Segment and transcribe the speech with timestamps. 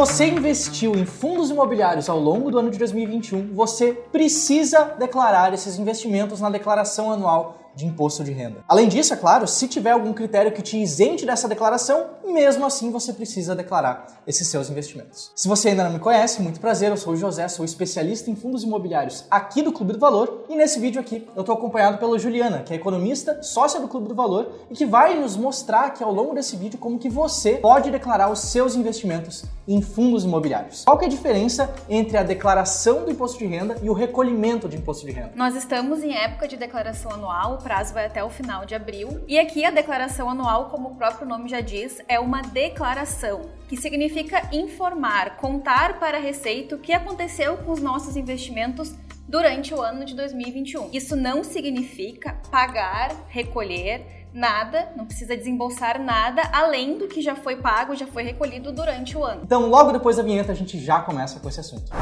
[0.00, 5.78] você investiu em fundos imobiliários ao longo do ano de 2021, você precisa declarar esses
[5.78, 8.62] investimentos na declaração anual de imposto de renda.
[8.68, 12.90] Além disso, é claro, se tiver algum critério que te isente dessa declaração, mesmo assim
[12.90, 15.32] você precisa declarar esses seus investimentos.
[15.34, 18.36] Se você ainda não me conhece, muito prazer, eu sou o José, sou especialista em
[18.36, 22.18] fundos imobiliários aqui do Clube do Valor e nesse vídeo aqui eu estou acompanhado pela
[22.18, 26.04] Juliana, que é economista, sócia do Clube do Valor e que vai nos mostrar aqui
[26.04, 30.84] ao longo desse vídeo como que você pode declarar os seus investimentos em fundos imobiliários.
[30.84, 34.68] Qual que é a diferença entre a declaração do imposto de renda e o recolhimento
[34.68, 35.32] de imposto de renda?
[35.34, 39.38] Nós estamos em época de declaração anual, prazo vai até o final de abril, e
[39.38, 44.42] aqui a declaração anual, como o próprio nome já diz, é uma declaração, que significa
[44.52, 48.92] informar, contar para a Receita o que aconteceu com os nossos investimentos
[49.28, 50.90] durante o ano de 2021.
[50.92, 57.54] Isso não significa pagar, recolher, nada, não precisa desembolsar nada além do que já foi
[57.54, 59.42] pago, já foi recolhido durante o ano.
[59.44, 61.92] Então, logo depois da vinheta, a gente já começa com esse assunto.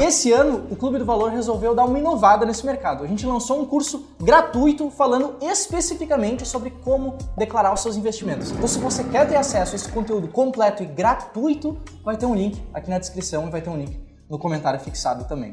[0.00, 3.04] Esse ano, o Clube do Valor resolveu dar uma inovada nesse mercado.
[3.04, 8.50] A gente lançou um curso gratuito falando especificamente sobre como declarar os seus investimentos.
[8.50, 12.34] Então, se você quer ter acesso a esse conteúdo completo e gratuito, vai ter um
[12.34, 15.52] link aqui na descrição e vai ter um link no comentário fixado também.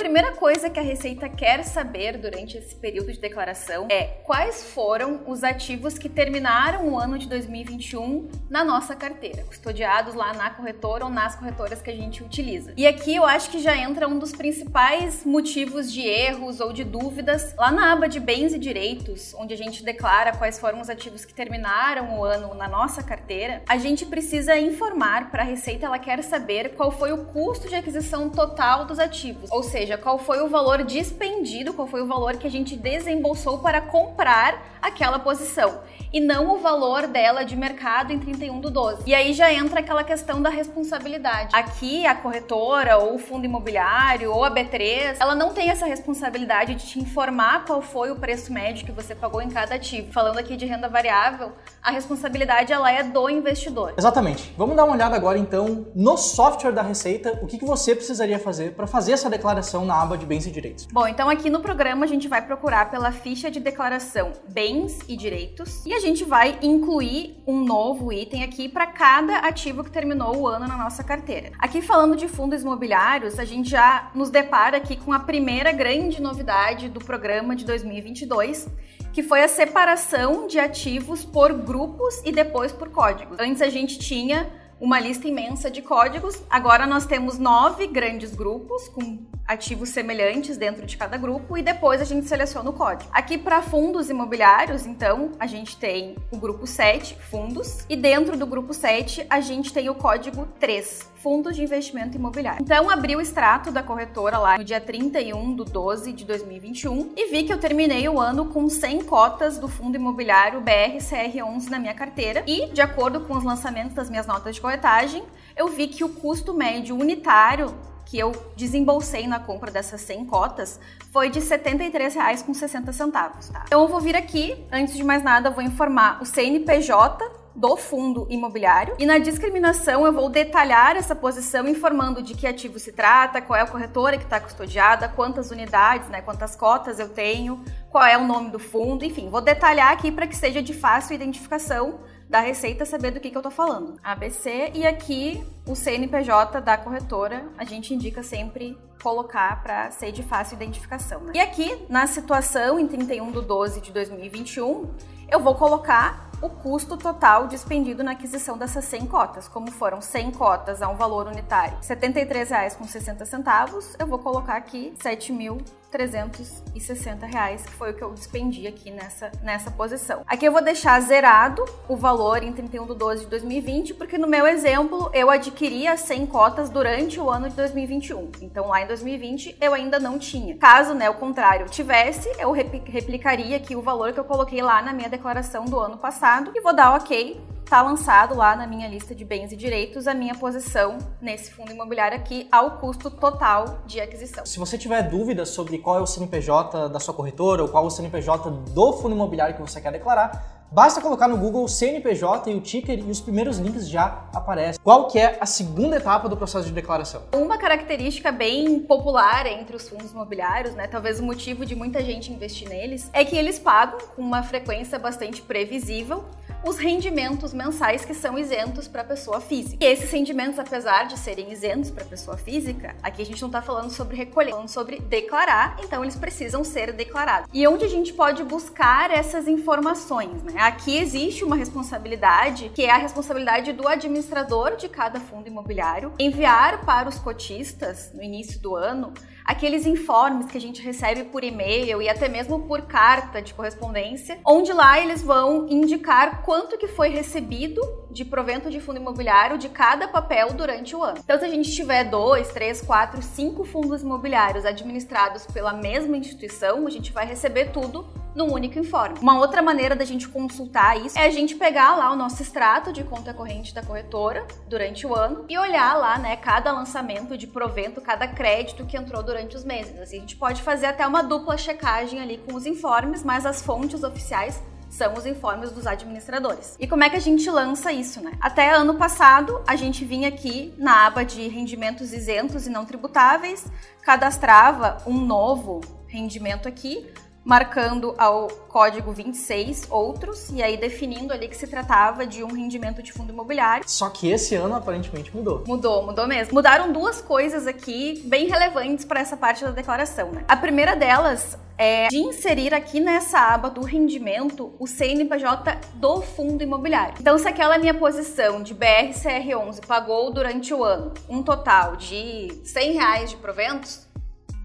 [0.00, 5.20] Primeira coisa que a Receita quer saber durante esse período de declaração é quais foram
[5.26, 11.04] os ativos que terminaram o ano de 2021 na nossa carteira, custodiados lá na corretora
[11.04, 12.72] ou nas corretoras que a gente utiliza.
[12.78, 16.82] E aqui eu acho que já entra um dos principais motivos de erros ou de
[16.82, 20.88] dúvidas lá na aba de bens e direitos, onde a gente declara quais foram os
[20.88, 23.62] ativos que terminaram o ano na nossa carteira.
[23.68, 27.74] A gente precisa informar para a Receita, ela quer saber qual foi o custo de
[27.74, 32.06] aquisição total dos ativos, ou seja, seja, qual foi o valor dispendido, qual foi o
[32.06, 35.80] valor que a gente desembolsou para comprar aquela posição
[36.12, 39.02] e não o valor dela de mercado em 31 do 12.
[39.06, 41.54] E aí já entra aquela questão da responsabilidade.
[41.54, 46.74] Aqui a corretora ou o fundo imobiliário ou a B3, ela não tem essa responsabilidade
[46.74, 50.12] de te informar qual foi o preço médio que você pagou em cada ativo.
[50.12, 53.94] Falando aqui de renda variável, a responsabilidade ela é do investidor.
[53.96, 54.52] Exatamente.
[54.56, 58.38] Vamos dar uma olhada agora então no software da Receita, o que, que você precisaria
[58.38, 60.86] fazer para fazer essa declaração na aba de bens e direitos.
[60.86, 65.16] Bom, então aqui no programa a gente vai procurar pela ficha de declaração bens e
[65.16, 70.36] direitos e a gente vai incluir um novo item aqui para cada ativo que terminou
[70.36, 71.52] o ano na nossa carteira.
[71.58, 76.20] Aqui falando de fundos imobiliários, a gente já nos depara aqui com a primeira grande
[76.20, 78.68] novidade do programa de 2022,
[79.12, 83.38] que foi a separação de ativos por grupos e depois por códigos.
[83.38, 86.42] Antes a gente tinha uma lista imensa de códigos.
[86.48, 92.00] Agora nós temos nove grandes grupos com ativos semelhantes dentro de cada grupo e depois
[92.00, 93.10] a gente seleciona o código.
[93.12, 98.46] Aqui para fundos imobiliários, então, a gente tem o grupo 7, fundos, e dentro do
[98.46, 102.62] grupo 7 a gente tem o código 3, fundos de investimento imobiliário.
[102.62, 107.30] Então, abri o extrato da corretora lá no dia 31 do 12 de 2021 e
[107.30, 111.94] vi que eu terminei o ano com 100 cotas do fundo imobiliário BRCR11 na minha
[111.94, 115.22] carteira e, de acordo com os lançamentos das minhas notas de corretagem,
[115.56, 117.74] eu vi que o custo médio unitário
[118.06, 120.80] que eu desembolsei na compra dessas 100 cotas
[121.12, 123.64] foi de R$ 73,60, tá?
[123.66, 128.26] Então eu vou vir aqui, antes de mais nada, vou informar o CNPJ do fundo
[128.30, 133.42] imobiliário e na discriminação eu vou detalhar essa posição informando de que ativo se trata,
[133.42, 138.04] qual é a corretora que está custodiada, quantas unidades, né, quantas cotas eu tenho, qual
[138.04, 142.00] é o nome do fundo, enfim, vou detalhar aqui para que seja de fácil identificação
[142.30, 143.96] da Receita saber do que, que eu tô falando.
[144.02, 150.22] ABC e aqui o CNPJ da corretora, a gente indica sempre colocar para ser de
[150.22, 151.20] fácil identificação.
[151.22, 151.32] Né?
[151.34, 154.88] E aqui, na situação em 31 de 12 de 2021,
[155.28, 159.48] eu vou colocar o custo total dispendido na aquisição dessas 100 cotas.
[159.48, 165.79] Como foram 100 cotas a um valor unitário R$ 73,60, eu vou colocar aqui R$
[165.90, 170.22] 7.360, que foi o que eu despendi aqui nessa, nessa posição.
[170.26, 174.26] Aqui eu vou deixar zerado o valor em 31 de 12 de 2020, porque no
[174.26, 178.30] meu exemplo eu adquiri as 100 cotas durante o ano de 2021.
[178.40, 180.56] Então lá em 2020 eu ainda não tinha.
[180.56, 184.92] Caso, né, o contrário, tivesse, eu replicaria aqui o valor que eu coloquei lá na
[184.92, 187.40] minha declaração do ano passado e vou dar ok.
[187.70, 191.70] Tá lançado lá na minha lista de bens e direitos a minha posição nesse fundo
[191.70, 194.44] imobiliário aqui ao custo total de aquisição.
[194.44, 197.86] Se você tiver dúvidas sobre qual é o CNPJ da sua corretora ou qual é
[197.86, 202.54] o CNPJ do fundo imobiliário que você quer declarar, Basta colocar no Google CNPJ e
[202.54, 204.80] o ticker e os primeiros links já aparecem.
[204.80, 207.24] Qual que é a segunda etapa do processo de declaração?
[207.34, 212.32] Uma característica bem popular entre os fundos imobiliários, né, talvez o motivo de muita gente
[212.32, 216.24] investir neles, é que eles pagam com uma frequência bastante previsível
[216.64, 219.82] os rendimentos mensais que são isentos para a pessoa física.
[219.82, 223.48] E esses rendimentos, apesar de serem isentos para a pessoa física, aqui a gente não
[223.48, 227.48] está falando sobre recolher, falando sobre declarar, então eles precisam ser declarados.
[227.52, 230.42] E onde a gente pode buscar essas informações?
[230.42, 230.60] Né?
[230.60, 236.84] Aqui existe uma responsabilidade, que é a responsabilidade do administrador de cada fundo imobiliário, enviar
[236.84, 239.12] para os cotistas no início do ano
[239.50, 244.38] aqueles informes que a gente recebe por e-mail e até mesmo por carta de correspondência,
[244.46, 247.80] onde lá eles vão indicar quanto que foi recebido
[248.10, 251.18] de provento de fundo imobiliário de cada papel durante o ano.
[251.24, 256.88] Então, se a gente tiver dois, três, quatro, cinco fundos imobiliários administrados pela mesma instituição,
[256.88, 258.04] a gente vai receber tudo
[258.34, 259.20] num único informe.
[259.20, 262.92] Uma outra maneira da gente consultar isso é a gente pegar lá o nosso extrato
[262.92, 267.46] de conta corrente da corretora durante o ano e olhar lá, né, cada lançamento de
[267.46, 269.96] provento, cada crédito que entrou durante os meses.
[270.00, 273.62] Assim, a gente pode fazer até uma dupla checagem ali com os informes, mas as
[273.62, 276.76] fontes oficiais são os informes dos administradores.
[276.78, 278.32] E como é que a gente lança isso, né?
[278.40, 283.64] Até ano passado, a gente vinha aqui na aba de rendimentos isentos e não tributáveis,
[284.02, 287.08] cadastrava um novo rendimento aqui,
[287.44, 293.02] marcando ao código 26 outros e aí definindo ali que se tratava de um rendimento
[293.02, 293.84] de fundo imobiliário.
[293.88, 295.64] Só que esse ano aparentemente mudou.
[295.66, 296.54] Mudou, mudou mesmo.
[296.54, 300.44] Mudaram duas coisas aqui bem relevantes para essa parte da declaração, né?
[300.46, 306.62] A primeira delas é de inserir aqui nessa aba do rendimento o CNPJ do fundo
[306.62, 307.14] imobiliário.
[307.18, 312.92] Então, se aquela minha posição de BRCR11 pagou durante o ano um total de 100
[312.92, 314.09] reais de proventos,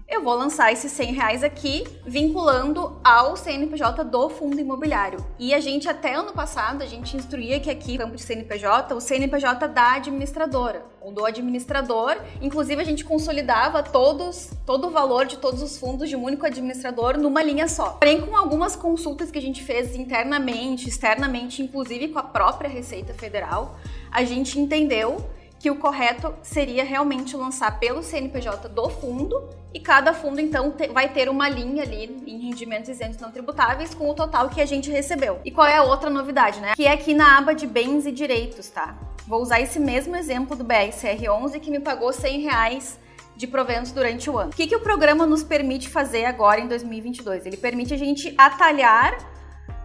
[0.08, 5.18] eu vou lançar esses 100 reais aqui, vinculando ao CNPJ do fundo imobiliário.
[5.36, 8.94] E a gente, até ano passado, a gente instruía que aqui, no campo de CNPJ,
[8.94, 12.16] o CNPJ da administradora, ou do administrador.
[12.40, 16.46] Inclusive, a gente consolidava todos, todo o valor de todos os fundos de um único
[16.46, 17.90] administrador numa linha só.
[17.90, 23.12] Porém, com algumas consultas que a gente fez internamente, externamente, inclusive com a própria Receita
[23.12, 23.76] Federal,
[24.12, 25.16] a gente entendeu
[25.58, 31.08] que o correto seria realmente lançar pelo CNPJ do fundo e cada fundo então vai
[31.08, 34.90] ter uma linha ali em rendimentos isentos não tributáveis com o total que a gente
[34.90, 35.40] recebeu.
[35.44, 36.74] E qual é a outra novidade, né?
[36.74, 38.96] Que é aqui na aba de bens e direitos, tá?
[39.26, 42.98] Vou usar esse mesmo exemplo do BRCR11 que me pagou 100 reais
[43.36, 44.50] de proventos durante o ano.
[44.50, 47.44] O que, que o programa nos permite fazer agora em 2022?
[47.44, 49.18] Ele permite a gente atalhar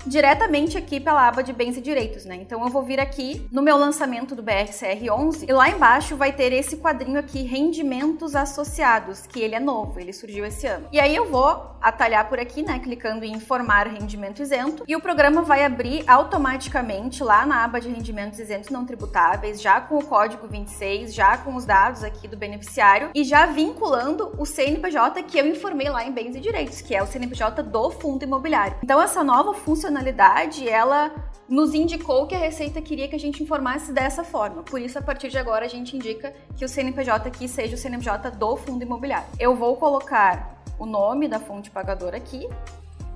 [0.05, 2.35] diretamente aqui pela aba de bens e direitos, né?
[2.35, 6.51] Então eu vou vir aqui no meu lançamento do BRCR11 e lá embaixo vai ter
[6.53, 10.87] esse quadrinho aqui, rendimentos associados, que ele é novo, ele surgiu esse ano.
[10.91, 15.01] E aí eu vou atalhar por aqui, né, clicando em informar rendimento isento e o
[15.01, 20.05] programa vai abrir automaticamente lá na aba de rendimentos isentos não tributáveis, já com o
[20.05, 25.39] código 26, já com os dados aqui do beneficiário e já vinculando o CNPJ que
[25.39, 28.77] eu informei lá em bens e direitos, que é o CNPJ do fundo imobiliário.
[28.83, 31.11] Então essa nova funcionalidade funcionalidade, ela
[31.49, 34.63] nos indicou que a Receita queria que a gente informasse dessa forma.
[34.63, 37.77] Por isso, a partir de agora, a gente indica que o CNPJ aqui seja o
[37.77, 39.27] CNPJ do fundo imobiliário.
[39.37, 42.47] Eu vou colocar o nome da fonte pagadora aqui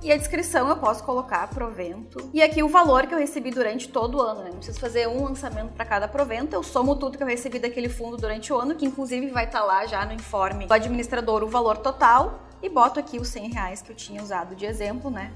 [0.02, 2.30] e a descrição eu posso colocar provento.
[2.34, 4.50] E aqui o valor que eu recebi durante todo o ano, né?
[4.50, 7.88] Não preciso fazer um lançamento para cada provento, eu somo tudo que eu recebi daquele
[7.88, 11.42] fundo durante o ano, que inclusive vai estar tá lá já no informe do administrador
[11.42, 15.10] o valor total, e boto aqui os 100 reais que eu tinha usado de exemplo,
[15.10, 15.32] né?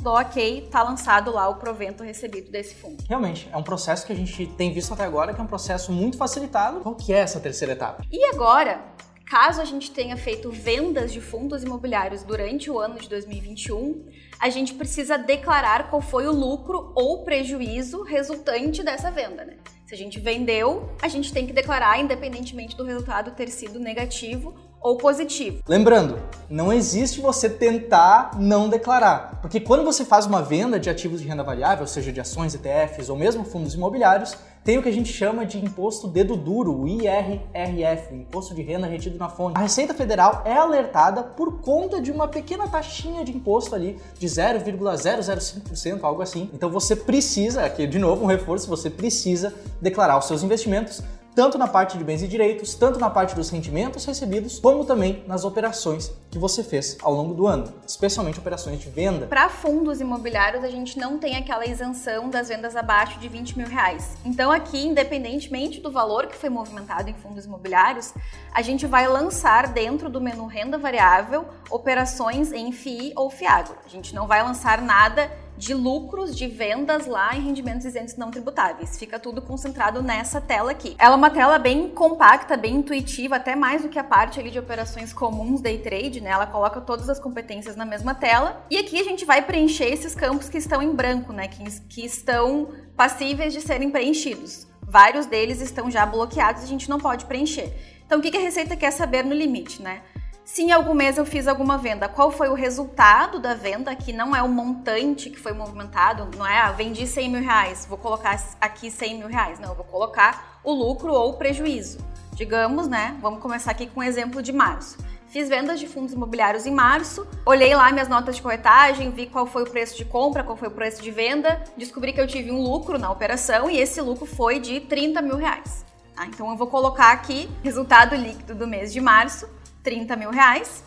[0.00, 3.04] Do ok, tá lançado lá o provento recebido desse fundo.
[3.08, 5.92] Realmente, é um processo que a gente tem visto até agora que é um processo
[5.92, 6.80] muito facilitado.
[6.80, 8.04] Qual que é essa terceira etapa?
[8.10, 8.82] E agora,
[9.26, 14.06] caso a gente tenha feito vendas de fundos imobiliários durante o ano de 2021,
[14.40, 19.58] a gente precisa declarar qual foi o lucro ou prejuízo resultante dessa venda, né?
[19.86, 24.54] Se a gente vendeu, a gente tem que declarar, independentemente do resultado ter sido negativo
[24.80, 25.62] ou positivo.
[25.68, 26.18] Lembrando,
[26.48, 31.28] não existe você tentar não declarar, porque quando você faz uma venda de ativos de
[31.28, 35.12] renda variável, seja de ações, ETFs ou mesmo fundos imobiliários, tem o que a gente
[35.12, 39.56] chama de imposto dedo duro, o IRRF, imposto de renda retido na fonte.
[39.56, 44.26] A Receita Federal é alertada por conta de uma pequena taxinha de imposto ali de
[44.26, 46.50] 0,005%, algo assim.
[46.52, 51.02] Então você precisa, aqui de novo um reforço, você precisa declarar os seus investimentos
[51.34, 55.24] tanto na parte de bens e direitos, tanto na parte dos rendimentos recebidos, como também
[55.26, 59.26] nas operações que você fez ao longo do ano, especialmente operações de venda.
[59.26, 63.66] Para fundos imobiliários, a gente não tem aquela isenção das vendas abaixo de 20 mil
[63.66, 64.16] reais.
[64.24, 68.12] Então, aqui, independentemente do valor que foi movimentado em fundos imobiliários,
[68.52, 73.76] a gente vai lançar dentro do menu renda variável operações em FII ou FIAGRO.
[73.84, 75.30] A gente não vai lançar nada
[75.60, 78.98] de lucros de vendas lá em rendimentos isentos não tributáveis.
[78.98, 80.96] Fica tudo concentrado nessa tela aqui.
[80.98, 84.50] Ela é uma tela bem compacta, bem intuitiva, até mais do que a parte ali
[84.50, 86.30] de operações comuns day trade, né?
[86.30, 88.64] Ela coloca todas as competências na mesma tela.
[88.70, 91.46] E aqui a gente vai preencher esses campos que estão em branco, né?
[91.46, 94.66] Que, que estão passíveis de serem preenchidos.
[94.80, 97.70] Vários deles estão já bloqueados e a gente não pode preencher.
[98.06, 100.00] Então, o que a Receita quer saber no limite, né?
[100.44, 104.12] Se em algum mês eu fiz alguma venda, qual foi o resultado da venda, que
[104.12, 107.98] não é o montante que foi movimentado, não é, ah, vendi 100 mil reais, vou
[107.98, 109.60] colocar aqui 100 mil reais.
[109.60, 111.98] Não, eu vou colocar o lucro ou o prejuízo.
[112.32, 114.98] Digamos, né, vamos começar aqui com um exemplo de março.
[115.28, 119.46] Fiz vendas de fundos imobiliários em março, olhei lá minhas notas de corretagem, vi qual
[119.46, 122.50] foi o preço de compra, qual foi o preço de venda, descobri que eu tive
[122.50, 125.84] um lucro na operação e esse lucro foi de 30 mil reais.
[126.16, 126.26] Tá?
[126.26, 129.48] Então eu vou colocar aqui resultado líquido do mês de março,
[129.82, 130.84] 30 mil reais.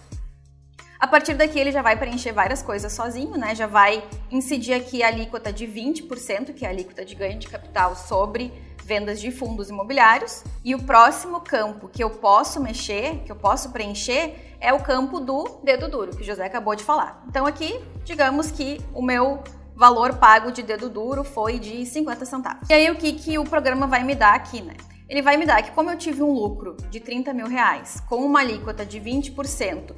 [1.00, 3.54] A partir daqui ele já vai preencher várias coisas sozinho, né?
[3.54, 7.50] Já vai incidir aqui a alíquota de 20%, que é a alíquota de ganho de
[7.50, 8.54] capital sobre
[8.86, 10.44] vendas de fundos imobiliários.
[10.64, 15.20] E o próximo campo que eu posso mexer, que eu posso preencher, é o campo
[15.20, 17.22] do dedo duro, que o José acabou de falar.
[17.28, 19.44] Então aqui, digamos que o meu
[19.76, 22.70] valor pago de dedo duro foi de 50 centavos.
[22.70, 24.76] E aí o que, que o programa vai me dar aqui, né?
[25.14, 28.16] Ele vai me dar que como eu tive um lucro de 30 mil reais com
[28.16, 29.94] uma alíquota de 20%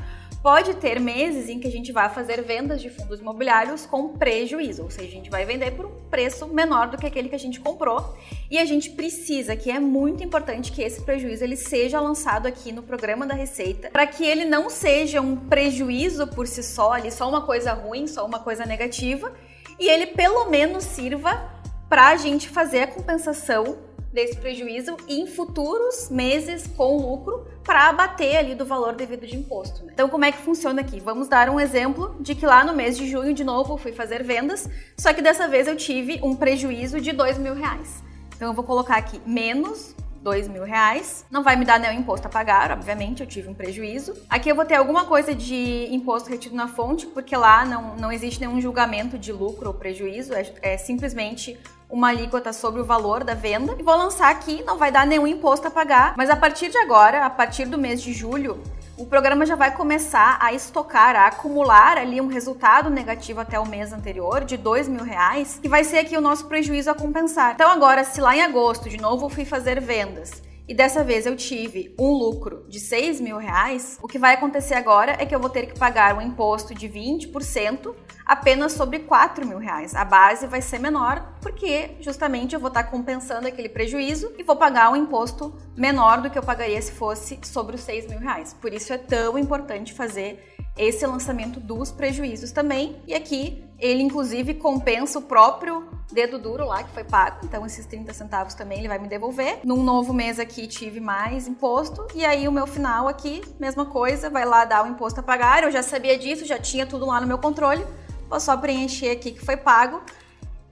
[0.47, 4.85] pode ter meses em que a gente vai fazer vendas de fundos imobiliários com prejuízo,
[4.85, 7.38] ou seja, a gente vai vender por um preço menor do que aquele que a
[7.38, 8.16] gente comprou
[8.49, 12.71] e a gente precisa, que é muito importante que esse prejuízo ele seja lançado aqui
[12.71, 17.11] no programa da Receita, para que ele não seja um prejuízo por si só, ali
[17.11, 19.33] só uma coisa ruim, só uma coisa negativa,
[19.78, 21.50] e ele pelo menos sirva
[21.88, 23.78] para a gente fazer a compensação
[24.12, 29.85] desse prejuízo em futuros meses com lucro para abater ali do valor devido de imposto.
[29.85, 29.92] Né?
[29.92, 30.99] Então, como é que funciona aqui?
[31.00, 34.23] Vamos dar um exemplo de que lá no mês de junho, de novo, fui fazer
[34.23, 38.02] vendas, só que dessa vez eu tive um prejuízo de dois mil reais.
[38.35, 39.95] Então, eu vou colocar aqui menos
[40.26, 41.25] dois mil reais.
[41.30, 44.12] Não vai me dar nenhum imposto a pagar, obviamente, eu tive um prejuízo.
[44.28, 48.11] Aqui eu vou ter alguma coisa de imposto retido na fonte, porque lá não, não
[48.11, 51.56] existe nenhum julgamento de lucro ou prejuízo, é, é simplesmente
[51.88, 53.76] uma alíquota sobre o valor da venda.
[53.78, 56.78] E vou lançar aqui, não vai dar nenhum imposto a pagar, mas a partir de
[56.78, 58.61] agora, a partir do mês de julho,
[58.97, 63.67] o programa já vai começar a estocar, a acumular ali um resultado negativo até o
[63.67, 67.53] mês anterior de dois mil reais, que vai ser aqui o nosso prejuízo a compensar.
[67.55, 71.26] Então agora, se lá em agosto de novo eu fui fazer vendas e dessa vez
[71.26, 75.32] eu tive um lucro de 6 mil reais, o que vai acontecer agora é que
[75.32, 77.94] eu vou ter que pagar um imposto de 20%
[78.26, 79.94] apenas sobre 4 mil reais.
[79.94, 84.56] A base vai ser menor porque justamente eu vou estar compensando aquele prejuízo e vou
[84.56, 88.52] pagar um imposto menor do que eu pagaria se fosse sobre os 6 mil reais.
[88.52, 92.97] Por isso é tão importante fazer esse lançamento dos prejuízos também.
[93.06, 97.85] E aqui ele inclusive compensa o próprio dedo duro lá que foi pago, então esses
[97.85, 99.61] 30 centavos também ele vai me devolver.
[99.64, 104.30] Num novo mês aqui tive mais imposto e aí o meu final aqui, mesma coisa,
[104.30, 105.62] vai lá dar o imposto a pagar.
[105.62, 107.85] Eu já sabia disso, já tinha tudo lá no meu controle.
[108.28, 110.00] Vou só preencher aqui que foi pago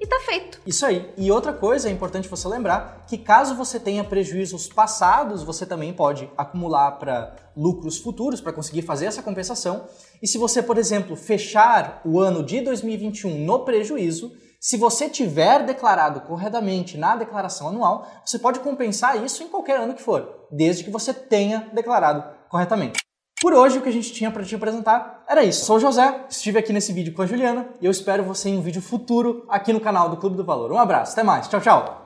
[0.00, 0.60] e tá feito.
[0.66, 1.12] Isso aí.
[1.16, 5.92] E outra coisa é importante você lembrar que caso você tenha prejuízos passados, você também
[5.92, 9.86] pode acumular para lucros futuros para conseguir fazer essa compensação.
[10.22, 15.64] E se você, por exemplo, fechar o ano de 2021 no prejuízo, se você tiver
[15.64, 20.82] declarado corretamente na declaração anual, você pode compensar isso em qualquer ano que for, desde
[20.82, 22.98] que você tenha declarado corretamente.
[23.42, 25.64] Por hoje, o que a gente tinha para te apresentar era isso.
[25.64, 28.58] Sou o José, estive aqui nesse vídeo com a Juliana e eu espero você em
[28.58, 30.70] um vídeo futuro aqui no canal do Clube do Valor.
[30.72, 32.03] Um abraço, até mais, tchau, tchau!